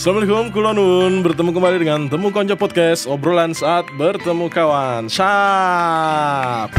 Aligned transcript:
Assalamualaikum 0.00 0.48
kulonun 0.48 1.20
Bertemu 1.20 1.52
kembali 1.52 1.76
dengan 1.76 2.08
Temu 2.08 2.32
Konco 2.32 2.56
Podcast 2.56 3.04
Obrolan 3.04 3.52
saat 3.52 3.84
bertemu 4.00 4.48
kawan. 4.48 5.12
Syap 5.12 6.72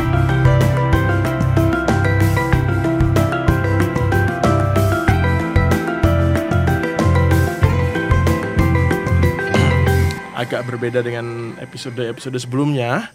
Agak 10.33 10.65
berbeda 10.65 11.05
dengan 11.05 11.53
episode-episode 11.61 12.41
sebelumnya. 12.41 13.13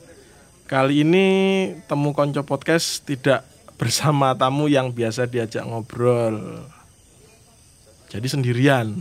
Kali 0.71 1.03
ini 1.03 1.27
Temu 1.91 2.15
Konco 2.15 2.47
Podcast 2.47 3.03
tidak 3.03 3.43
bersama 3.75 4.39
tamu 4.39 4.71
yang 4.71 4.95
biasa 4.95 5.27
diajak 5.27 5.67
ngobrol. 5.67 6.63
Jadi 8.07 8.27
sendirian 8.31 8.95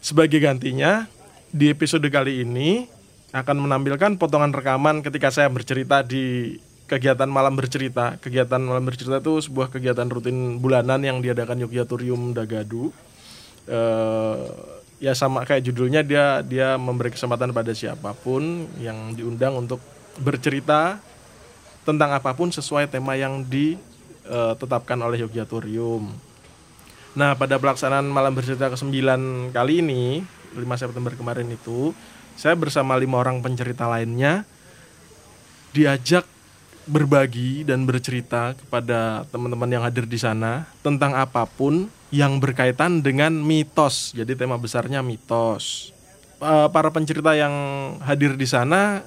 Sebagai 0.00 0.40
gantinya, 0.40 1.04
di 1.52 1.68
episode 1.68 2.08
kali 2.08 2.40
ini 2.40 2.88
akan 3.36 3.68
menampilkan 3.68 4.16
potongan 4.16 4.50
rekaman 4.50 5.04
ketika 5.04 5.28
saya 5.28 5.52
bercerita 5.52 6.00
di 6.00 6.56
kegiatan 6.88 7.28
malam 7.28 7.54
bercerita. 7.54 8.16
Kegiatan 8.18 8.58
malam 8.58 8.82
bercerita 8.82 9.20
itu 9.20 9.44
sebuah 9.44 9.68
kegiatan 9.68 10.08
rutin 10.08 10.58
bulanan 10.58 11.04
yang 11.04 11.20
diadakan 11.20 11.62
Yogyakarta 11.68 12.32
Dagadu. 12.32 12.90
Uh, 13.70 14.50
ya 14.98 15.12
sama 15.12 15.44
kayak 15.44 15.68
judulnya 15.68 16.00
dia 16.02 16.42
dia 16.42 16.74
memberi 16.80 17.14
kesempatan 17.14 17.54
pada 17.54 17.70
siapa 17.76 18.16
pun 18.18 18.66
yang 18.82 19.14
diundang 19.14 19.54
untuk 19.54 19.78
bercerita 20.18 20.98
tentang 21.86 22.10
apa 22.16 22.34
pun 22.34 22.50
sesuai 22.50 22.90
tema 22.90 23.14
yang 23.14 23.44
ditetapkan 23.46 24.96
oleh 24.96 25.28
Yogyakarta. 25.28 26.29
Nah, 27.10 27.34
pada 27.34 27.58
pelaksanaan 27.58 28.06
malam 28.06 28.34
bercerita 28.38 28.70
ke-9 28.70 28.94
kali 29.50 29.82
ini, 29.82 30.22
5 30.54 30.62
September 30.78 31.10
kemarin 31.18 31.50
itu, 31.50 31.90
saya 32.38 32.54
bersama 32.54 32.94
lima 32.94 33.18
orang 33.18 33.42
pencerita 33.42 33.90
lainnya 33.90 34.46
diajak 35.74 36.24
berbagi 36.88 37.62
dan 37.62 37.86
bercerita 37.86 38.56
kepada 38.58 39.28
teman-teman 39.30 39.70
yang 39.70 39.82
hadir 39.86 40.08
di 40.08 40.18
sana 40.18 40.66
tentang 40.82 41.14
apa 41.14 41.46
pun 41.46 41.86
yang 42.10 42.42
berkaitan 42.42 43.02
dengan 43.02 43.30
mitos. 43.30 44.10
Jadi 44.16 44.34
tema 44.34 44.58
besarnya 44.58 45.04
mitos. 45.04 45.94
Para 46.40 46.88
pencerita 46.90 47.36
yang 47.36 47.52
hadir 48.02 48.34
di 48.34 48.48
sana 48.48 49.04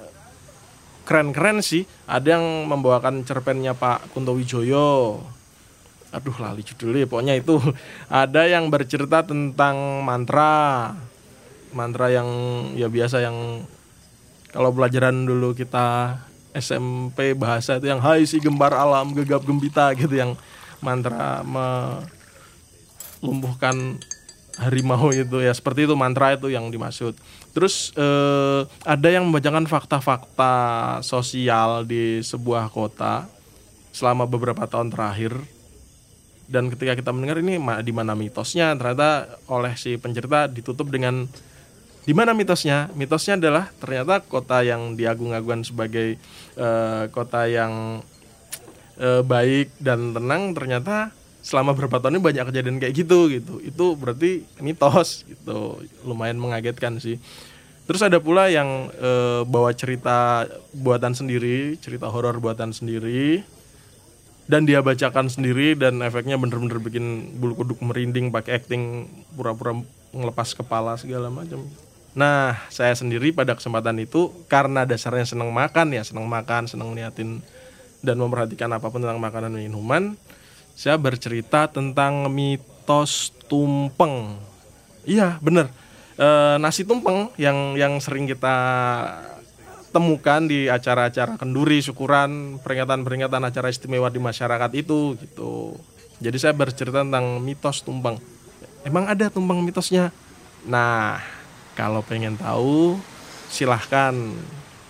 keren-keren 1.04 1.60
sih. 1.60 1.84
Ada 2.08 2.38
yang 2.38 2.70
membawakan 2.70 3.26
cerpennya 3.26 3.76
Pak 3.76 4.14
Kunto 4.14 4.32
Wijoyo, 4.32 5.20
aduh 6.14 6.38
lali 6.38 6.62
judulnya 6.62 7.10
pokoknya 7.10 7.34
itu 7.42 7.58
ada 8.22 8.46
yang 8.46 8.70
bercerita 8.70 9.26
tentang 9.26 10.06
mantra. 10.06 10.94
Mantra 11.74 12.06
yang 12.06 12.30
ya 12.78 12.86
biasa 12.86 13.18
yang 13.18 13.66
kalau 14.54 14.70
pelajaran 14.70 15.26
dulu 15.26 15.58
kita 15.58 16.14
SMP 16.54 17.34
bahasa 17.34 17.82
itu 17.82 17.90
yang 17.90 17.98
hai 17.98 18.22
si 18.22 18.38
gembar 18.38 18.70
alam 18.70 19.10
gegap 19.10 19.42
gembita 19.42 19.90
gitu 19.98 20.14
yang 20.14 20.38
mantra 20.78 21.42
melumpuhkan 23.18 23.98
harimau 24.62 25.10
itu. 25.10 25.42
Ya 25.42 25.50
seperti 25.50 25.90
itu 25.90 25.98
mantra 25.98 26.38
itu 26.38 26.46
yang 26.46 26.70
dimaksud. 26.70 27.18
Terus 27.50 27.90
eh, 27.98 28.62
ada 28.86 29.08
yang 29.10 29.26
membacakan 29.26 29.66
fakta-fakta 29.66 30.54
sosial 31.02 31.82
di 31.82 32.22
sebuah 32.22 32.70
kota 32.70 33.26
selama 33.90 34.22
beberapa 34.30 34.62
tahun 34.70 34.94
terakhir 34.94 35.53
dan 36.54 36.70
ketika 36.70 36.94
kita 36.94 37.10
mendengar 37.10 37.42
ini 37.42 37.58
di 37.82 37.90
mana 37.90 38.14
mitosnya 38.14 38.78
ternyata 38.78 39.26
oleh 39.50 39.74
si 39.74 39.98
pencerita 39.98 40.46
ditutup 40.46 40.86
dengan 40.86 41.26
di 42.04 42.12
mana 42.14 42.30
mitosnya? 42.36 42.92
Mitosnya 42.94 43.40
adalah 43.40 43.74
ternyata 43.80 44.22
kota 44.22 44.62
yang 44.62 44.94
diagung-agungkan 44.94 45.66
sebagai 45.66 46.20
uh, 46.54 47.10
kota 47.10 47.48
yang 47.50 48.04
uh, 49.00 49.22
baik 49.24 49.74
dan 49.82 50.14
tenang 50.14 50.54
ternyata 50.54 51.10
selama 51.40 51.72
beberapa 51.72 52.00
tahun 52.00 52.20
ini 52.20 52.22
banyak 52.22 52.44
kejadian 52.52 52.76
kayak 52.78 52.94
gitu 52.94 53.18
gitu. 53.32 53.54
Itu 53.64 53.96
berarti 53.96 54.44
mitos 54.60 55.24
gitu. 55.24 55.80
Lumayan 56.04 56.36
mengagetkan 56.36 57.00
sih. 57.00 57.16
Terus 57.84 58.00
ada 58.00 58.20
pula 58.20 58.52
yang 58.52 58.92
uh, 59.00 59.44
bawa 59.48 59.72
cerita 59.72 60.48
buatan 60.76 61.16
sendiri 61.16 61.80
cerita 61.80 62.08
horor 62.08 62.36
buatan 62.40 62.72
sendiri 62.72 63.44
dan 64.44 64.68
dia 64.68 64.84
bacakan 64.84 65.32
sendiri 65.32 65.72
dan 65.72 66.04
efeknya 66.04 66.36
bener-bener 66.36 66.76
bikin 66.76 67.36
bulu 67.40 67.56
kuduk 67.64 67.80
merinding 67.80 68.28
pakai 68.28 68.60
acting 68.60 69.08
pura-pura 69.32 69.80
ngelepas 70.12 70.52
kepala 70.52 71.00
segala 71.00 71.32
macam. 71.32 71.64
Nah, 72.14 72.54
saya 72.70 72.94
sendiri 72.94 73.34
pada 73.34 73.58
kesempatan 73.58 73.98
itu 73.98 74.30
karena 74.46 74.86
dasarnya 74.86 75.26
senang 75.26 75.50
makan 75.50 75.90
ya, 75.90 76.06
senang 76.06 76.30
makan, 76.30 76.70
senang 76.70 76.94
liatin 76.94 77.42
dan 78.04 78.20
memperhatikan 78.20 78.70
apa 78.70 78.86
pun 78.92 79.02
tentang 79.02 79.18
makanan 79.18 79.56
dan 79.56 79.64
minuman, 79.66 80.14
saya 80.78 80.94
bercerita 81.00 81.66
tentang 81.66 82.30
mitos 82.30 83.34
tumpeng. 83.50 84.38
Iya, 85.02 85.40
bener. 85.40 85.72
E, 86.14 86.28
nasi 86.62 86.86
tumpeng 86.86 87.34
yang 87.34 87.74
yang 87.74 87.98
sering 87.98 88.30
kita 88.30 88.54
temukan 89.94 90.42
di 90.42 90.66
acara-acara 90.66 91.38
kenduri, 91.38 91.78
syukuran, 91.78 92.58
peringatan-peringatan 92.58 93.46
acara 93.46 93.70
istimewa 93.70 94.10
di 94.10 94.18
masyarakat 94.18 94.70
itu 94.74 95.14
gitu. 95.22 95.78
Jadi 96.18 96.36
saya 96.42 96.50
bercerita 96.50 97.06
tentang 97.06 97.38
mitos 97.38 97.86
tumpeng. 97.86 98.18
Emang 98.82 99.06
ada 99.06 99.30
tumpeng 99.30 99.62
mitosnya? 99.62 100.10
Nah, 100.66 101.22
kalau 101.78 102.02
pengen 102.02 102.34
tahu 102.34 102.98
silahkan 103.46 104.12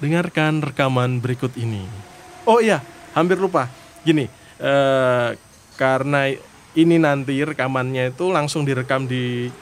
dengarkan 0.00 0.64
rekaman 0.64 1.20
berikut 1.20 1.52
ini. 1.60 1.84
Oh 2.48 2.64
iya, 2.64 2.80
hampir 3.12 3.36
lupa. 3.36 3.68
Gini, 4.08 4.24
eh, 4.56 5.28
karena 5.76 6.32
ini 6.72 6.96
nanti 6.96 7.44
rekamannya 7.44 8.16
itu 8.16 8.32
langsung 8.32 8.64
direkam 8.64 9.04
di 9.04 9.52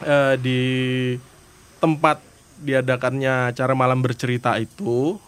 eh, 0.00 0.34
di 0.40 0.60
tempat 1.76 2.31
diadakannya 2.62 3.50
acara 3.52 3.74
malam 3.74 4.00
bercerita 4.00 4.54
itu. 4.56 5.18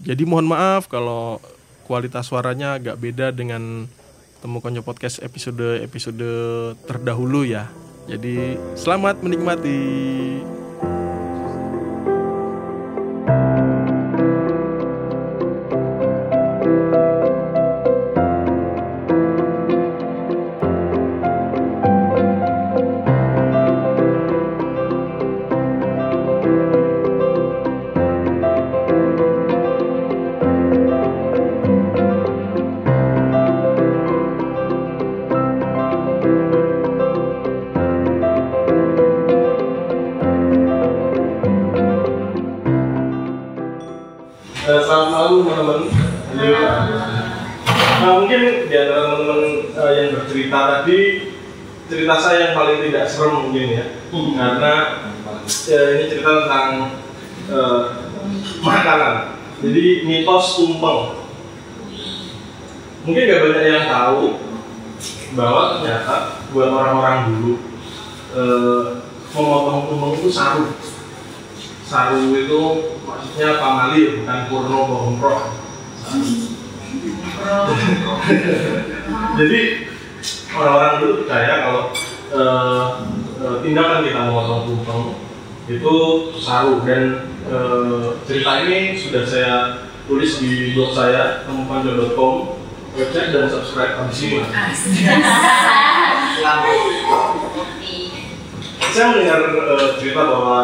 Jadi 0.00 0.22
mohon 0.24 0.46
maaf 0.46 0.86
kalau 0.86 1.42
kualitas 1.86 2.26
suaranya 2.28 2.76
agak 2.76 2.98
beda 2.98 3.30
dengan 3.32 3.86
Temu 4.42 4.60
Konyo 4.60 4.84
Podcast 4.84 5.22
episode-episode 5.24 6.28
terdahulu 6.84 7.46
ya. 7.46 7.66
Jadi 8.06 8.54
selamat 8.78 9.22
menikmati. 9.24 9.78
Cerita 51.86 52.18
saya 52.18 52.38
yang 52.50 52.54
paling 52.58 52.78
tidak 52.82 53.06
serem 53.06 53.50
mungkin 53.50 53.66
ya. 53.78 53.86
Hmm. 54.10 54.34
karena 54.38 54.72
ya, 55.66 55.80
ini 55.98 56.04
cerita 56.10 56.30
tentang 56.44 56.68
uh, 57.50 57.82
makanan. 58.62 59.14
Jadi 59.62 60.06
mitos 60.06 60.46
tumpeng. 60.58 61.24
Mungkin 63.06 63.30
gak 63.30 63.42
banyak 63.42 63.64
yang 63.70 63.86
tahu 63.86 64.22
bahwa 65.38 65.78
ternyata 65.78 66.42
buat 66.50 66.70
orang-orang 66.74 67.18
dulu 67.30 67.52
uh, 68.34 68.82
memotong 69.30 69.80
tumpeng 69.90 70.12
itu 70.18 70.28
saru. 70.30 70.74
Saru 71.86 72.34
itu 72.34 72.62
maksudnya 73.06 73.62
pamali 73.62 74.22
bukan 74.22 74.38
purno 74.50 74.78
bohong 74.90 75.18
jadi 79.38 79.60
orang-orang 80.56 80.94
dulu 81.00 81.14
percaya 81.24 81.52
kalau 81.62 81.82
uh, 82.32 82.86
uh, 83.42 83.56
tindakan 83.62 84.04
kita 84.06 84.20
memotong 84.26 84.62
tumpeng 84.70 85.04
itu 85.66 85.94
saru 86.38 86.86
dan 86.86 87.34
uh, 87.50 88.14
cerita 88.22 88.62
ini 88.64 88.94
sudah 88.94 89.22
saya 89.26 89.54
tulis 90.06 90.38
di 90.38 90.78
blog 90.78 90.94
saya 90.94 91.42
temupanjo.com 91.42 92.54
website 92.94 93.34
dan 93.34 93.50
subscribe 93.50 93.98
di 94.08 94.14
sini 94.14 94.38
saya 98.94 99.06
mendengar 99.12 99.40
uh, 99.44 99.98
cerita 100.00 100.22
bahwa 100.24 100.60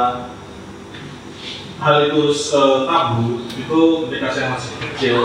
hal 1.82 1.96
itu 2.08 2.22
uh, 2.54 2.86
tabu 2.86 3.42
itu 3.50 3.80
ketika 4.06 4.28
saya 4.30 4.46
masih 4.54 4.72
kecil 4.78 5.18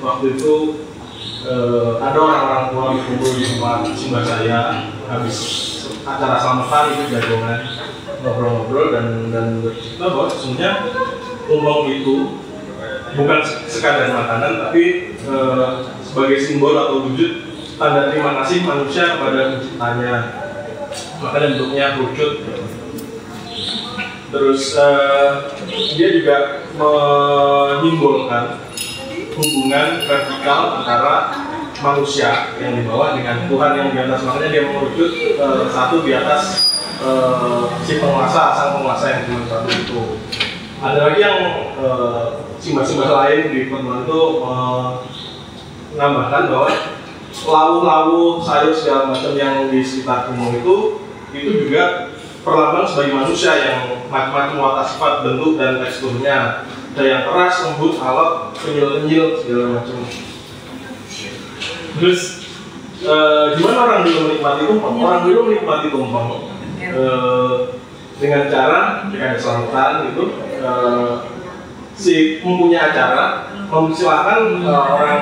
waktu 0.00 0.34
itu 0.34 0.54
uh, 1.46 2.00
ada 2.02 2.18
orang-orang 2.18 2.64
tua 2.72 2.84
berkumpul 2.96 3.30
di 3.36 3.44
tempat 3.46 3.78
simbah 3.96 4.24
saya 4.24 4.58
habis 5.08 5.38
acara 6.04 6.36
selamatan 6.40 6.84
itu 6.96 7.04
jagongan 7.12 7.60
ngobrol-ngobrol 8.20 8.86
dan 8.92 9.06
dan 9.32 9.46
bercerita 9.64 10.04
bahwa 10.12 10.28
sebenarnya 10.28 10.72
tumpeng 11.48 11.82
itu 11.88 12.16
bukan 13.16 13.40
sekadar 13.66 14.12
makanan 14.12 14.52
tapi 14.68 15.16
uh, 15.28 15.88
sebagai 16.04 16.38
simbol 16.42 16.74
atau 16.76 17.06
wujud 17.06 17.50
tanda 17.80 18.12
terima 18.12 18.36
kasih 18.42 18.60
manusia 18.68 19.16
kepada 19.16 19.56
penciptanya. 19.56 20.14
Makanya 21.24 21.46
bentuknya 21.56 21.84
kerucut. 21.96 22.32
Terus 24.30 24.62
uh, 24.76 25.48
dia 25.96 26.08
juga 26.12 26.36
menyimbolkan 26.76 28.69
hubungan 29.40 30.04
vertikal 30.04 30.84
antara 30.84 31.32
manusia 31.80 32.52
yang 32.60 32.76
di 32.76 32.84
bawah 32.84 33.16
dengan 33.16 33.48
Tuhan 33.48 33.72
yang 33.72 33.88
di 33.88 33.98
atas. 34.04 34.20
Makanya 34.28 34.48
dia 34.52 34.62
mengerucut 34.68 35.10
uh, 35.40 35.64
satu 35.72 36.04
di 36.04 36.12
atas 36.12 36.42
uh, 37.00 37.72
si 37.80 37.96
penguasa 37.96 38.52
sang 38.52 38.70
penguasa 38.76 39.04
yang 39.08 39.20
cuma 39.24 39.48
satu 39.48 39.68
itu 39.72 40.02
ada 40.80 40.98
lagi 41.08 41.20
yang 41.24 41.38
uh, 41.80 42.44
simbah-simbah 42.60 43.08
lain 43.08 43.52
di 43.52 43.60
pertemuan 43.72 44.04
itu 44.04 44.20
menambahkan 45.96 46.42
bahwa 46.52 46.70
lawu-lawu 47.32 48.44
sayur 48.44 48.72
segala 48.76 49.08
macam 49.08 49.32
yang 49.32 49.72
di 49.72 49.80
sekitar 49.80 50.28
gunung 50.28 50.60
itu 50.60 50.76
itu 51.32 51.50
juga 51.68 52.12
perlambang 52.44 52.84
sebagai 52.88 53.16
manusia 53.16 53.52
yang 53.56 53.80
macam-macam 54.08 54.56
watak 54.60 54.86
sifat 54.92 55.14
bentuk 55.24 55.52
dan 55.56 55.80
teksturnya 55.80 56.38
ada 56.90 57.06
yang 57.06 57.22
keras, 57.22 57.54
lembut, 57.62 57.94
alot, 58.02 58.56
penyil-penyil 58.58 59.26
segala 59.38 59.64
macam. 59.78 59.98
Terus 62.00 62.20
e, 63.02 63.14
gimana 63.58 63.78
orang 63.86 64.00
dulu 64.06 64.18
menikmati 64.26 64.62
tumpeng? 64.66 64.96
orang 64.98 65.20
dulu 65.26 65.38
menikmati 65.50 65.86
tumpeng. 65.90 66.28
E, 66.80 67.02
dengan 68.20 68.42
cara 68.52 68.80
dengan 69.08 69.32
selamatan 69.38 70.12
itu 70.12 70.24
e, 70.58 70.70
si 72.00 72.40
mempunyai 72.40 72.90
acara 72.90 73.52
mempersilahkan 73.68 74.64
uh, 74.64 74.84
orang 74.96 75.20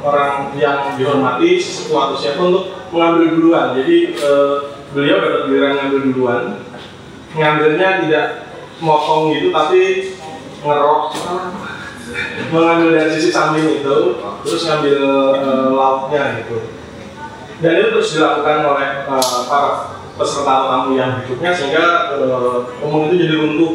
orang 0.00 0.32
yang 0.56 0.96
dihormati 0.96 1.60
sesuatu 1.60 2.16
siapa 2.16 2.40
untuk 2.40 2.72
mengambil 2.90 3.28
duluan. 3.36 3.66
Jadi 3.76 4.16
uh, 4.24 4.80
beliau 4.96 5.20
dapat 5.20 5.40
giliran 5.46 5.72
ngambil 5.78 6.00
duluan. 6.10 6.42
Ngambilnya 7.36 7.88
tidak 8.08 8.26
motong 8.80 9.36
gitu 9.36 9.52
tapi 9.54 10.10
ngerok 10.64 11.00
mengambil 12.52 12.88
dari 12.96 13.10
sisi 13.16 13.30
samping 13.32 13.84
itu 13.84 13.96
terus 14.44 14.62
ngambil 14.68 14.98
uh, 15.40 15.68
lauknya 15.72 16.44
gitu. 16.44 16.58
Dan 17.62 17.80
itu 17.80 17.88
terus 17.96 18.08
dilakukan 18.18 18.66
oleh 18.66 18.88
uh, 19.08 19.40
para 19.48 19.70
peserta 20.14 20.54
tamu 20.70 20.94
yang 20.94 21.20
berikutnya 21.20 21.50
sehingga 21.54 22.16
uh, 22.18 22.68
umum 22.84 23.08
itu 23.10 23.24
jadi 23.24 23.34
runtuh. 23.40 23.72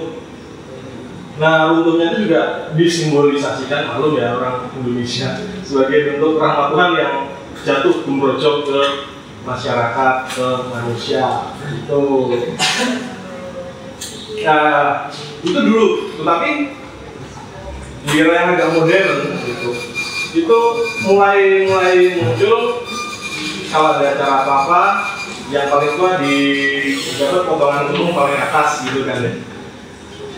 Nah 1.40 1.72
runtuhnya 1.72 2.14
itu 2.14 2.30
juga 2.30 2.72
disimbolisasikan 2.76 3.96
malu 3.96 4.20
ya 4.20 4.36
orang 4.36 4.70
Indonesia 4.76 5.40
sebagai 5.64 6.16
bentuk 6.16 6.38
rahmat 6.38 6.68
Tuhan 6.76 6.92
yang 7.00 7.14
jatuh 7.64 7.96
gembrojok 8.04 8.56
ke 8.68 8.82
masyarakat 9.44 10.16
ke 10.32 10.48
manusia 10.72 11.56
itu 11.72 12.02
nah 14.40 15.12
itu 15.44 15.60
dulu. 15.60 15.88
Tetapi 16.16 16.79
di 18.08 18.16
era 18.24 18.32
yang 18.32 18.56
agak 18.56 18.80
modern 18.80 19.20
gitu. 19.44 19.72
Itu 20.46 20.60
mulai 21.04 21.68
mulai 21.68 22.16
muncul. 22.22 22.86
Kalau 23.70 24.02
ada 24.02 24.18
acara 24.18 24.34
apa 24.42 24.54
apa 24.66 24.82
yang 25.54 25.70
paling 25.70 25.94
tua 25.98 26.18
di 26.22 26.38
dapat 27.22 27.46
potongan 27.46 27.94
gunung 27.94 28.18
paling 28.18 28.38
atas 28.38 28.86
gitu 28.86 29.06
kan 29.06 29.22
ya. 29.22 29.34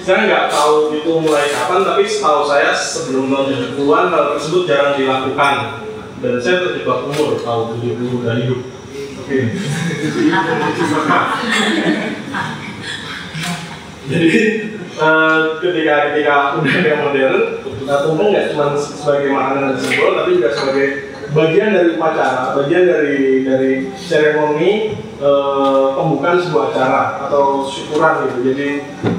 Saya 0.01 0.25
nggak 0.25 0.49
tahu 0.49 0.97
itu 0.97 1.11
mulai 1.21 1.53
kapan 1.53 1.85
tapi 1.85 2.09
setahu 2.09 2.49
saya 2.49 2.73
sebelum 2.73 3.29
tahun 3.29 3.77
70-an 3.77 4.05
hal 4.09 4.33
tersebut 4.35 4.61
jarang 4.65 4.97
dilakukan. 4.97 5.85
Dan 6.21 6.37
saya 6.37 6.61
terjebak 6.65 7.09
umur 7.09 7.33
tahun 7.41 7.81
70 7.81 8.21
udah 8.21 8.33
hidup. 8.37 8.61
Jadi 14.11 14.31
uh, 15.01 15.57
ketika 15.57 16.13
ketika 16.13 16.36
udah 16.62 16.75
yang 16.86 17.01
modern, 17.01 17.38
kita 17.65 17.95
tumpeng 18.06 18.30
nggak 18.31 18.45
cuma 18.53 18.65
sebagai 18.77 19.30
makanan 19.33 19.74
dan 19.74 19.77
simbol, 19.81 20.13
tapi 20.13 20.30
juga 20.38 20.50
sebagai 20.53 20.88
bagian 21.31 21.69
dari 21.74 21.89
upacara, 21.98 22.53
bagian 22.53 22.83
dari 22.86 23.18
dari 23.48 23.71
seremoni 23.98 24.71
uh, 25.18 25.98
pembukaan 25.98 26.38
sebuah 26.38 26.65
acara 26.75 27.03
atau 27.27 27.65
syukuran 27.65 28.30
gitu. 28.30 28.39
Jadi 28.53 28.68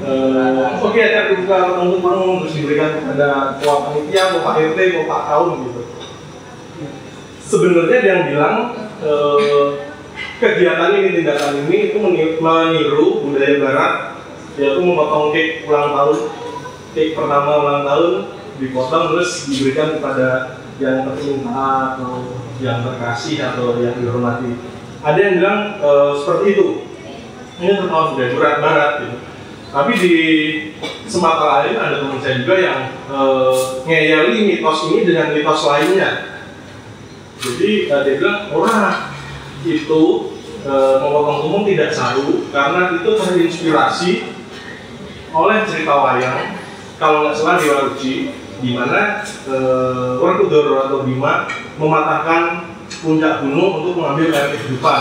uh, 0.07 0.79
oke 0.79 0.95
okay, 0.95 1.03
acara 1.11 1.35
dibuka 1.35 1.59
tumpeng 1.75 2.21
terus 2.47 2.55
diberikan 2.55 2.91
kepada 3.03 3.29
ketua 3.59 3.75
panitia, 3.91 4.23
mau 4.33 4.41
pak 4.47 4.55
rt, 4.63 4.79
mau 4.95 5.05
pak 5.11 5.23
kaum 5.27 5.51
gitu. 5.67 5.83
Sebenarnya 7.43 7.99
yang 8.01 8.21
bilang 8.33 8.57
uh, 9.05 9.93
kegiatan 10.41 10.95
ini 10.97 11.21
tindakan 11.21 11.69
ini 11.69 11.77
itu 11.93 11.97
meniru 12.01 13.09
budaya 13.23 13.57
barat 13.61 14.12
yaitu 14.61 14.81
memotong 14.85 15.33
cake 15.33 15.65
ulang 15.65 15.97
tahun 15.97 16.19
cake 16.93 17.17
pertama 17.17 17.51
ulang 17.65 17.83
tahun 17.89 18.13
dipotong 18.61 19.05
terus 19.17 19.49
diberikan 19.49 19.97
kepada 19.99 20.61
yang 20.77 21.09
tercinta 21.09 21.97
atau 21.97 22.37
yang 22.63 22.83
terkasih 22.87 23.43
atau 23.43 23.79
yang 23.83 23.97
dihormati. 23.99 24.55
Ada 25.03 25.19
yang 25.19 25.35
bilang 25.43 25.61
e, 25.83 25.91
seperti 26.21 26.45
itu. 26.55 26.67
Ini 27.63 27.79
terkenal 27.79 28.15
budaya 28.15 28.31
barat 28.39 28.57
barat 28.59 28.93
gitu. 29.03 29.17
Tapi 29.73 29.93
di 29.97 30.15
Sumatera 31.09 31.65
lain 31.65 31.77
ada 31.81 31.97
teman 32.03 32.19
saya 32.21 32.43
juga 32.45 32.57
yang 32.61 32.81
e, 33.09 33.19
ngeyeli 33.89 34.39
mitos 34.53 34.79
ini 34.91 35.01
dengan 35.07 35.35
mitos 35.35 35.63
lainnya. 35.67 36.11
Jadi 37.43 37.91
uh, 37.91 38.07
dia 38.07 38.23
bilang 38.23 38.55
orang 38.55 39.11
itu 39.67 40.03
e, 40.63 40.75
memotong 41.03 41.51
umum 41.51 41.63
tidak 41.67 41.91
saru 41.91 42.47
karena 42.55 43.03
itu 43.03 43.11
terinspirasi 43.19 44.11
oleh 45.33 45.65
cerita 45.65 45.95
wayang 45.97 46.61
kalau 47.01 47.25
nggak 47.25 47.35
salah 47.35 47.57
di 47.57 47.67
Waruji 47.73 48.15
di 48.63 48.71
mana 48.77 49.25
e, 49.27 49.57
Werkudara 50.23 50.87
atau 50.87 51.03
Bima 51.03 51.49
mematahkan 51.81 52.71
puncak 53.03 53.43
gunung 53.43 53.83
untuk 53.83 53.99
mengambil 53.99 54.31
air 54.31 54.55
kehidupan. 54.55 55.01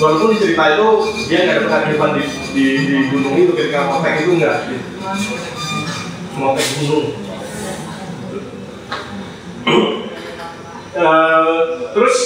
Walaupun 0.00 0.32
di 0.32 0.38
cerita 0.40 0.64
itu 0.74 0.88
dia 1.28 1.38
nggak 1.44 1.56
dapat 1.68 1.80
kehidupan 1.86 2.10
di, 2.16 2.22
di, 2.56 2.64
di 2.88 2.96
gunung 3.12 3.34
itu 3.36 3.52
ketika 3.54 3.86
motek 3.86 4.24
itu 4.24 4.32
enggak. 4.40 4.56
Motek 6.34 6.66
gunung. 6.80 7.06
uh, 10.96 11.54
terus 11.94 12.16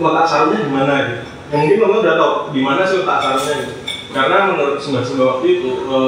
letak 0.00 0.26
sarungnya 0.26 0.64
di 0.64 0.70
mana 0.72 0.94
gitu. 1.10 1.31
Ya, 1.52 1.60
mungkin 1.60 1.84
lo 1.84 2.00
udah 2.00 2.16
tahu 2.16 2.32
di 2.56 2.60
mana 2.64 2.80
sih 2.88 3.04
letak 3.04 3.18
sarungnya 3.20 3.54
gitu. 3.60 3.74
Karena 4.12 4.36
menurut 4.48 4.80
sembah-sembah 4.80 5.26
waktu 5.36 5.46
itu 5.52 5.70
e, 5.84 5.98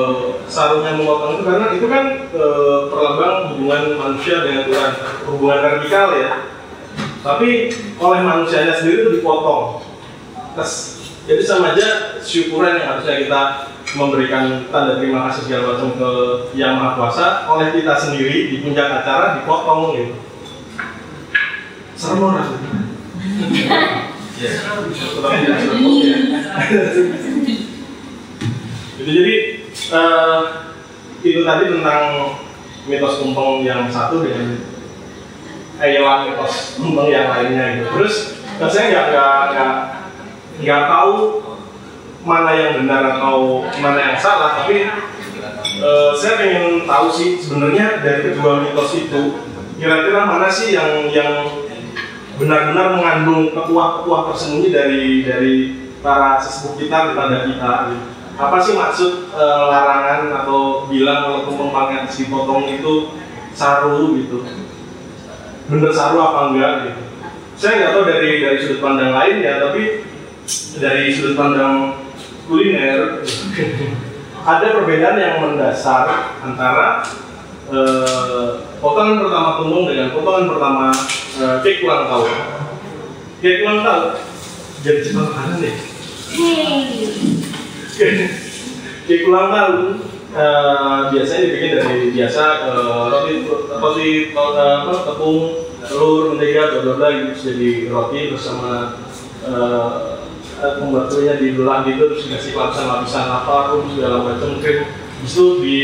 sarungnya 0.49 0.97
memotong 0.97 1.37
itu 1.37 1.45
karena 1.45 1.67
itu 1.77 1.87
kan 1.89 2.05
e, 2.33 2.45
perlambang 2.89 3.53
hubungan 3.53 3.83
manusia 3.93 4.41
dengan 4.41 4.65
Tuhan, 4.65 4.93
hubungan 5.29 5.61
vertikal 5.61 6.17
ya. 6.17 6.49
Tapi 7.21 7.69
oleh 8.01 8.21
manusianya 8.25 8.73
sendiri 8.73 9.05
itu 9.05 9.11
dipotong. 9.21 9.85
Jadi 11.25 11.43
sama 11.45 11.77
aja 11.77 12.21
syukuran 12.25 12.81
yang 12.81 12.97
harusnya 12.97 13.21
kita 13.29 13.41
memberikan 14.01 14.65
tanda 14.73 14.97
terima 14.97 15.29
kasih 15.29 15.45
segala 15.45 15.77
macam 15.77 15.93
ke 15.93 16.11
yang 16.57 16.81
maha 16.81 16.97
kuasa 16.97 17.47
oleh 17.53 17.69
kita 17.71 17.95
sendiri 17.95 18.49
di 18.49 18.57
puncak 18.65 19.05
acara 19.05 19.39
dipotong 19.39 19.95
gitu 19.95 20.15
serem 21.95 22.27
rasanya 22.27 22.71
jadi 28.99 29.11
jadi 29.15 29.37
uh, 29.95 30.41
itu 31.23 31.41
tadi 31.47 31.65
tentang 31.71 32.03
mitos 32.85 33.23
tumpeng 33.23 33.63
yang 33.65 33.87
satu 33.87 34.27
dengan 34.27 34.59
eh, 35.79 36.03
mitos 36.03 36.77
tumpeng 36.77 37.09
yang 37.09 37.31
lainnya 37.31 37.81
gitu. 37.81 37.89
Terus 37.95 38.15
saya 38.59 38.87
nggak 38.91 39.07
nggak 39.55 39.75
nggak 40.67 40.83
tahu 40.91 41.15
mana 42.25 42.51
yang 42.57 42.73
benar 42.83 43.19
atau 43.19 43.69
mana 43.79 44.01
yang 44.01 44.17
salah, 44.17 44.65
tapi 44.65 44.89
uh, 45.85 46.11
saya 46.17 46.41
ingin 46.49 46.89
tahu 46.89 47.07
sih 47.13 47.37
sebenarnya 47.37 48.01
dari 48.01 48.33
kedua 48.33 48.65
mitos 48.65 48.97
itu 48.97 49.45
kira-kira 49.77 50.25
mana 50.25 50.49
sih 50.49 50.73
yang 50.73 51.11
yang 51.13 51.64
benar-benar 52.35 52.99
mengandung 52.99 53.55
petuah-petuah 53.55 54.21
tersembunyi 54.33 54.69
dari 54.75 55.03
dari 55.23 55.55
para 56.03 56.37
sesepuh 56.37 56.75
kita 56.77 57.15
kepada 57.15 57.37
kita. 57.47 57.73
Apa 58.35 58.59
sih 58.59 58.75
maksud 58.75 59.31
e, 59.31 59.45
larangan 59.47 60.43
atau 60.43 60.91
bilang 60.91 61.31
kalau 61.31 61.41
tumpeng 61.47 61.95
yang 61.95 62.07
dipotong 62.11 62.67
itu 62.67 62.95
saru 63.55 64.19
gitu? 64.19 64.43
Bener 65.71 65.91
saru 65.95 66.19
apa 66.19 66.41
enggak 66.51 66.73
gitu? 66.91 67.03
Saya 67.55 67.73
nggak 67.79 67.93
tahu 67.95 68.05
dari 68.11 68.31
dari 68.43 68.59
sudut 68.59 68.81
pandang 68.83 69.15
lain 69.15 69.37
ya 69.39 69.63
tapi 69.63 69.83
dari 70.83 71.15
sudut 71.15 71.39
pandang 71.39 72.03
kuliner 72.51 73.23
ada 74.51 74.67
perbedaan 74.77 75.17
yang 75.17 75.37
mendasar 75.41 76.37
antara 76.43 77.07
eh, 77.73 78.51
potongan 78.83 79.25
pertama 79.25 79.51
tumpeng 79.61 79.85
dengan 79.93 80.09
potongan 80.13 80.45
pertama 80.51 80.87
eh, 81.41 81.57
cake 81.63 81.81
ulang 81.85 82.05
tahun 82.11 82.33
cake 83.41 83.61
ulang 83.65 83.81
tahun 83.85 84.07
jadi 84.85 85.01
cepat 85.01 85.29
kanan 85.33 85.57
deh 85.63 85.77
cake 89.09 89.25
ulang 89.29 89.49
tahun 89.53 89.79
Uh, 90.35 91.15
biasanya 91.15 91.47
dibikin 91.47 91.79
dari 91.79 92.11
biasa 92.11 92.67
uh, 92.67 93.07
roti 93.07 93.47
roti 93.71 94.35
uh, 94.35 94.83
apa, 94.83 95.07
tepung 95.07 95.71
telur 95.79 96.35
mentega 96.35 96.83
bla 96.83 96.99
bla 96.99 97.09
gitu. 97.15 97.55
Jadi 97.55 97.87
roti 97.87 98.35
bersama 98.35 98.99
uh, 99.47 100.19
pembuatannya 100.59 101.39
dibelah 101.39 101.87
gitu 101.87 102.11
terus 102.11 102.27
dikasih 102.27 102.53
lapisan 102.59 102.87
lapisan 102.91 103.27
apa 103.31 103.57
pun 103.71 103.87
segala 103.95 104.27
macam 104.27 104.59
krim 104.59 104.91
itu 105.23 105.45
di 105.63 105.77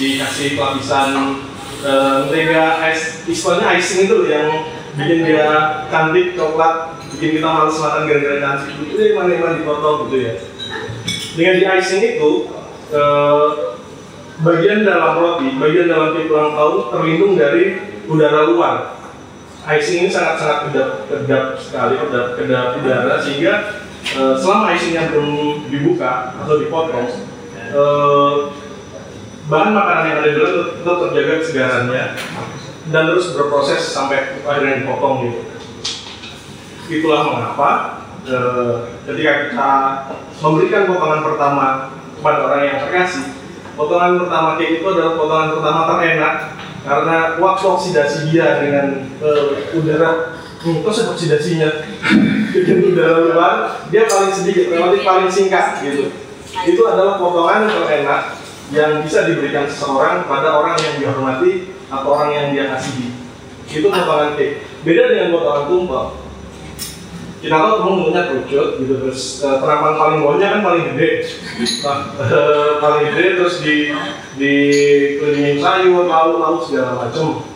dikasih 0.00 0.56
lapisan 0.56 1.42
uh, 1.84 2.24
mentega 2.24 2.80
es 2.88 3.26
istilahnya 3.28 3.76
icing 3.76 4.08
itu 4.08 4.16
yang 4.30 4.48
bikin 4.96 5.28
dia 5.28 5.84
cantik 5.92 6.38
coklat 6.38 6.96
bikin 7.14 7.38
kita 7.38 7.48
males 7.48 7.76
makan 7.76 8.08
gara-gara 8.08 8.38
cantik 8.40 8.74
itu 8.80 8.96
yang 8.96 9.14
mana 9.20 9.36
mana 9.36 9.54
dipotong 9.60 10.08
gitu 10.08 10.16
ya 10.24 10.34
dengan 11.36 11.54
di 11.60 11.64
icing 11.68 12.02
itu 12.18 12.50
uh, 12.90 13.78
bagian 14.42 14.86
dalam 14.86 15.18
roti, 15.18 15.54
bagian 15.58 15.90
dalam 15.90 16.14
cake 16.14 16.30
ulang 16.30 16.54
tahun 16.54 16.76
terlindung 16.94 17.34
dari 17.34 17.64
udara 18.06 18.40
luar. 18.50 18.76
Icing 19.68 20.08
ini 20.08 20.10
sangat-sangat 20.10 20.58
kedap, 20.70 20.90
kedap 21.10 21.44
sekali, 21.60 21.94
kedap, 22.00 22.26
kedap 22.40 22.66
udara 22.80 23.20
sehingga 23.20 23.84
uh, 24.16 24.34
selama 24.38 24.72
icingnya 24.72 25.12
belum 25.12 25.68
dibuka 25.68 26.32
atau 26.40 26.56
dipotong, 26.56 27.08
uh, 27.76 28.34
bahan 29.48 29.72
makanan 29.72 30.04
yang 30.04 30.18
ada 30.20 30.28
di 30.28 30.36
dalam 30.36 30.54
tetap 30.76 30.96
terjaga 31.08 31.34
kesegarannya 31.40 32.04
dan 32.88 33.02
terus 33.08 33.32
berproses 33.32 33.80
sampai 33.80 34.44
akhirnya 34.44 34.84
dipotong 34.84 35.24
gitu. 35.24 35.40
Itulah 36.88 37.20
mengapa 37.32 37.68
uh, 38.28 38.92
ketika 39.08 39.32
kita 39.48 39.70
memberikan 40.40 40.88
potongan 40.88 41.20
pertama 41.24 41.66
kepada 42.16 42.38
orang 42.48 42.62
yang 42.64 42.78
terkasih, 42.80 43.24
potongan 43.76 44.20
pertama 44.20 44.60
cake 44.60 44.80
itu 44.80 44.86
adalah 44.88 45.12
potongan 45.16 45.50
pertama 45.56 45.80
terenak 45.96 46.34
karena 46.88 47.16
waktu 47.36 47.64
oksidasi 47.68 48.18
dia 48.32 48.64
dengan 48.64 48.86
uh, 49.20 49.76
udara 49.76 50.40
hmm, 50.64 50.80
terus 50.84 51.04
oksidasinya 51.08 51.68
dengan 52.64 52.80
udara 52.88 53.16
luar 53.28 53.54
dia 53.92 54.08
paling 54.08 54.32
sedikit 54.32 54.72
paling 55.04 55.28
singkat 55.28 55.84
gitu 55.84 56.08
itu 56.64 56.82
adalah 56.88 57.20
potongan 57.20 57.68
terenak 57.68 58.37
yang 58.68 59.00
bisa 59.00 59.24
diberikan 59.24 59.64
seseorang 59.64 60.28
pada 60.28 60.60
orang 60.60 60.76
yang 60.76 60.94
dihormati 61.00 61.72
atau 61.88 62.08
orang 62.12 62.30
yang 62.32 62.46
dia 62.52 62.64
kasihi. 62.72 63.12
Itu 63.68 63.88
potongan 63.92 64.36
cake 64.36 64.64
beda 64.84 65.02
dengan 65.12 65.28
potongan 65.36 65.64
tumpeng 65.68 66.08
kita 67.38 67.54
tahu 67.54 67.74
temen 67.78 68.02
punya 68.10 68.22
kerucut 68.26 68.68
gitu 68.82 68.94
terus 68.98 69.46
uh, 69.46 69.62
terapan 69.62 69.94
paling 69.94 70.18
bawahnya 70.26 70.58
kan 70.58 70.60
paling 70.66 70.84
gede. 70.94 71.10
Nah, 71.86 71.98
uh, 72.18 72.82
paling 72.82 73.14
gede 73.14 73.24
terus 73.38 73.62
di 73.62 73.94
di 74.34 74.54
kelilingin 75.22 75.62
sayur 75.62 76.10
lauk 76.10 76.42
lauk 76.42 76.60
segala 76.66 77.06
macam. 77.06 77.46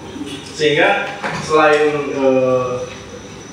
Sehingga 0.55 1.19
selain 1.43 2.15
uh, 2.15 2.87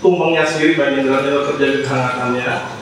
tumpengnya 0.05 0.45
sendiri 0.45 0.77
bagian 0.77 1.09
dalamnya 1.09 1.49
terjadi 1.49 1.77
kehangatannya 1.81 2.77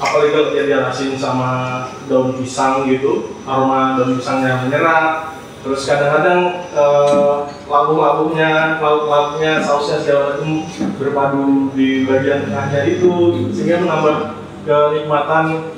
apalagi 0.00 0.32
kalau 0.32 0.48
dia 0.56 0.64
diarasin 0.64 1.12
sama 1.20 1.84
daun 2.08 2.40
pisang 2.40 2.88
gitu 2.88 3.36
aroma 3.44 4.00
daun 4.00 4.16
pisangnya 4.16 4.64
menyerap. 4.64 5.36
Terus 5.60 5.84
kadang-kadang 5.84 6.72
uh, 6.72 7.44
lauk-lauknya, 7.68 8.80
lauk-lauknya, 8.80 9.60
sausnya 9.60 10.00
segala 10.00 10.40
macam 10.40 10.56
berpadu 10.96 11.68
di 11.76 12.08
bagian 12.08 12.48
tengahnya 12.48 12.80
itu 12.88 13.12
sehingga 13.52 13.84
menambah 13.84 14.40
kenikmatan 14.64 15.68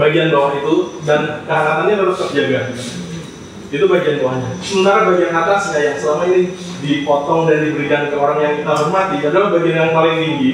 bagian 0.00 0.32
bawah 0.32 0.56
itu 0.56 0.96
dan 1.04 1.44
kehangatannya 1.44 1.94
terus 2.00 2.16
terjaga. 2.24 2.60
Itu 3.68 3.84
bagian 3.84 4.24
bawahnya. 4.24 4.48
Sementara 4.64 5.12
bagian 5.12 5.32
atasnya 5.36 5.80
yang 5.92 5.96
selama 6.00 6.24
ini 6.32 6.56
dipotong 6.80 7.52
dan 7.52 7.68
diberikan 7.68 8.08
ke 8.08 8.16
orang 8.16 8.40
yang 8.40 8.54
kita 8.64 8.72
hormati 8.72 9.16
adalah 9.20 9.48
bagian 9.52 9.76
yang 9.76 9.92
paling 9.92 10.16
tinggi 10.24 10.52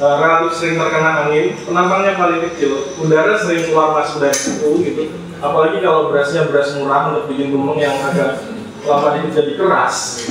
uh, 0.00 0.14
relatif 0.18 0.52
sering 0.58 0.80
terkena 0.80 1.28
angin 1.28 1.54
penampangnya 1.62 2.18
paling 2.18 2.40
kecil. 2.50 2.94
Udara 2.98 3.34
sering 3.38 3.68
keluar 3.68 3.94
masuk 3.94 4.22
dari 4.22 4.36
situ 4.36 4.68
gitu. 4.82 5.02
Apalagi 5.38 5.84
kalau 5.84 6.08
berasnya 6.08 6.48
beras 6.48 6.72
murah 6.78 7.12
untuk 7.12 7.28
bikin 7.30 7.52
tumpeng 7.52 7.78
yang 7.82 7.96
agak 8.00 8.48
lama 8.86 9.08
ini 9.20 9.28
jadi 9.34 9.52
keras. 9.58 10.28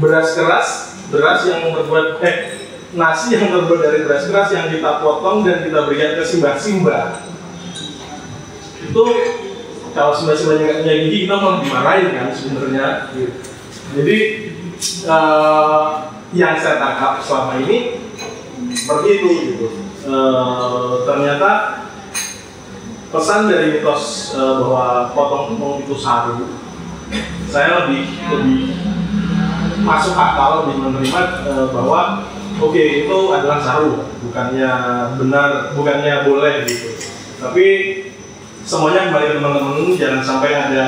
Beras 0.00 0.28
keras 0.34 0.68
beras 1.10 1.42
yang 1.46 1.74
terbuat 1.74 2.22
eh 2.22 2.36
nasi 2.94 3.38
yang 3.38 3.54
terbuat 3.54 3.80
dari 3.82 3.98
beras 4.06 4.26
keras 4.26 4.50
yang 4.50 4.66
kita 4.70 5.02
potong 5.02 5.46
dan 5.46 5.62
kita 5.62 5.86
berikan 5.86 6.18
ke 6.18 6.24
simbah-simbah. 6.26 7.22
Itu 8.80 9.02
kalau 9.94 10.12
simbah-simbahnya 10.14 10.62
nggak 10.64 10.78
punya 10.82 10.94
gigi 11.06 11.18
kita 11.26 11.34
mau 11.38 11.58
dimarahin 11.58 12.08
kan 12.14 12.28
sebenarnya 12.30 12.86
jadi 13.90 14.18
uh, 15.10 16.14
yang 16.30 16.54
saya 16.54 16.78
tangkap 16.78 17.18
selama 17.18 17.58
ini 17.66 17.99
seperti 18.80 19.08
itu 19.20 19.28
gitu. 19.52 19.66
Uh, 20.08 21.04
ternyata 21.04 21.84
pesan 23.12 23.52
dari 23.52 23.76
mitos 23.76 24.32
uh, 24.32 24.64
bahwa 24.64 25.12
potong-potong 25.12 25.84
itu 25.84 25.94
saru 25.98 26.48
saya 27.50 27.84
lebih 27.84 28.06
lebih 28.30 28.62
masuk 29.82 30.14
akal 30.14 30.64
lebih 30.64 30.76
menerima 30.78 31.20
uh, 31.44 31.66
bahwa 31.74 32.00
oke 32.56 32.72
okay, 32.72 33.04
itu 33.04 33.18
adalah 33.34 33.58
saru 33.60 34.08
bukannya 34.24 34.70
benar 35.20 35.76
bukannya 35.76 36.14
boleh 36.24 36.64
gitu. 36.64 36.96
Tapi 37.40 37.66
semuanya 38.64 39.10
kembali 39.10 39.26
ke 39.26 39.34
teman-teman 39.40 39.98
jangan 39.98 40.22
sampai 40.22 40.50
ada 40.54 40.86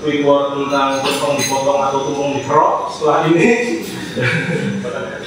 quick 0.00 0.24
word 0.24 0.56
tentang 0.56 1.02
tumpeng 1.04 1.36
dipotong 1.36 1.80
atau 1.84 1.98
tumpeng 2.08 2.40
dikerok 2.40 2.88
setelah 2.88 3.20
ini 3.28 3.48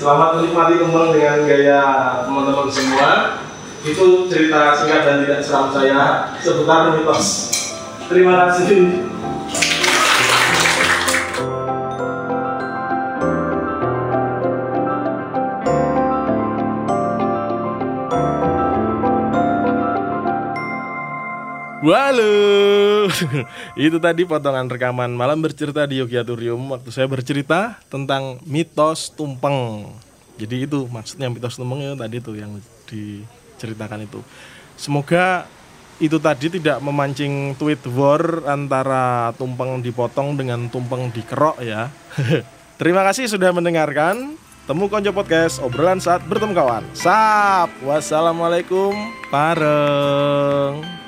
selamat 0.00 0.40
menikmati 0.40 0.80
tumpeng 0.80 1.12
dengan 1.12 1.44
gaya 1.44 1.80
teman-teman 2.24 2.72
semua 2.72 3.36
itu 3.84 4.32
cerita 4.32 4.72
singkat 4.72 5.04
dan 5.04 5.16
tidak 5.28 5.44
seram 5.44 5.68
saya 5.68 6.32
seputar 6.40 6.96
mitos. 6.96 7.52
Terima 8.08 8.48
kasih. 8.48 9.04
Itu 23.88 23.96
tadi 24.02 24.26
potongan 24.26 24.66
rekaman 24.68 25.14
malam 25.14 25.40
bercerita 25.40 25.86
di 25.86 26.02
Yogyakarta 26.02 26.56
waktu 26.56 26.90
saya 26.90 27.06
bercerita 27.06 27.78
tentang 27.88 28.42
mitos 28.44 29.14
tumpeng. 29.14 29.88
Jadi 30.40 30.64
itu 30.64 30.88
maksudnya 30.88 31.28
mitos 31.28 31.60
tumpeng 31.60 31.84
itu 31.84 31.96
tadi 32.00 32.16
tuh 32.16 32.32
yang 32.32 32.56
di 32.88 33.20
ceritakan 33.60 34.08
itu. 34.08 34.24
Semoga 34.80 35.44
itu 36.00 36.16
tadi 36.16 36.48
tidak 36.48 36.80
memancing 36.80 37.52
tweet 37.60 37.84
war 37.92 38.48
antara 38.48 39.36
tumpeng 39.36 39.84
dipotong 39.84 40.40
dengan 40.40 40.72
tumpeng 40.72 41.12
dikerok 41.12 41.60
ya. 41.60 41.92
Terima 42.80 43.04
kasih 43.04 43.28
sudah 43.28 43.52
mendengarkan. 43.52 44.40
Temu 44.64 44.86
Konco 44.86 45.10
Podcast, 45.10 45.58
obrolan 45.60 45.98
saat 45.98 46.22
bertemu 46.30 46.54
kawan. 46.54 46.84
Sap, 46.94 47.74
wassalamualaikum, 47.82 48.94
pareng. 49.28 50.99